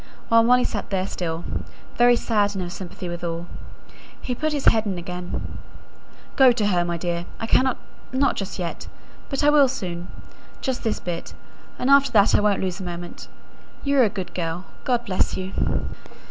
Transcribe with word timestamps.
While 0.29 0.41
Molly 0.41 0.63
sat 0.63 0.89
there 0.89 1.05
still, 1.05 1.45
very 1.95 2.15
sad 2.15 2.55
in 2.55 2.61
her 2.61 2.71
sympathy 2.71 3.07
with 3.07 3.23
all, 3.23 3.45
he 4.19 4.33
put 4.33 4.51
his 4.51 4.65
head 4.65 4.87
in 4.87 4.97
again: 4.97 5.59
"Go 6.35 6.51
to 6.51 6.65
her, 6.65 6.83
my 6.83 6.97
dear; 6.97 7.25
I 7.39 7.45
cannot 7.45 7.77
not 8.11 8.35
just 8.35 8.57
yet. 8.57 8.87
But 9.29 9.43
I 9.43 9.51
will 9.51 9.67
soon. 9.67 10.07
Just 10.59 10.83
this 10.83 10.99
bit; 10.99 11.35
and 11.77 11.87
after 11.91 12.11
that 12.13 12.33
I 12.33 12.41
won't 12.41 12.61
lose 12.61 12.79
a 12.79 12.83
moment. 12.83 13.27
You're 13.83 14.03
a 14.03 14.09
good 14.09 14.33
girl. 14.33 14.65
God 14.85 15.05
bless 15.05 15.37
you!" 15.37 15.53